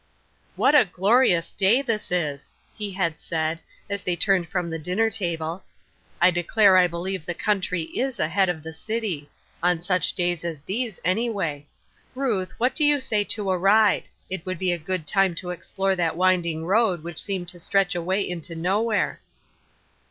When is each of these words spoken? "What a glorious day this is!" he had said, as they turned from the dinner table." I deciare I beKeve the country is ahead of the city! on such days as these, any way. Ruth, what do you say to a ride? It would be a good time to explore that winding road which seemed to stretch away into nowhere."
"What 0.55 0.73
a 0.73 0.83
glorious 0.91 1.51
day 1.51 1.83
this 1.83 2.11
is!" 2.11 2.53
he 2.75 2.93
had 2.93 3.19
said, 3.19 3.59
as 3.87 4.01
they 4.01 4.15
turned 4.15 4.49
from 4.49 4.71
the 4.71 4.79
dinner 4.79 5.11
table." 5.11 5.63
I 6.19 6.31
deciare 6.31 6.75
I 6.81 6.87
beKeve 6.87 7.23
the 7.23 7.35
country 7.35 7.83
is 7.83 8.19
ahead 8.19 8.49
of 8.49 8.63
the 8.63 8.73
city! 8.73 9.29
on 9.61 9.83
such 9.83 10.13
days 10.13 10.43
as 10.43 10.63
these, 10.63 10.99
any 11.05 11.29
way. 11.29 11.67
Ruth, 12.15 12.59
what 12.59 12.73
do 12.73 12.83
you 12.83 12.99
say 12.99 13.23
to 13.25 13.51
a 13.51 13.57
ride? 13.59 14.05
It 14.27 14.43
would 14.43 14.57
be 14.57 14.71
a 14.71 14.79
good 14.79 15.05
time 15.05 15.35
to 15.35 15.51
explore 15.51 15.95
that 15.95 16.17
winding 16.17 16.65
road 16.65 17.03
which 17.03 17.21
seemed 17.21 17.49
to 17.49 17.59
stretch 17.59 17.93
away 17.93 18.27
into 18.27 18.55
nowhere." 18.55 19.21